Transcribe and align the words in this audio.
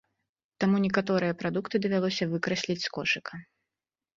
Таму 0.63 0.79
некаторыя 0.85 1.35
прадукты 1.41 1.75
давялося 1.83 2.29
выкрасліць 2.33 2.81
з 2.87 2.93
кошыка. 2.97 3.33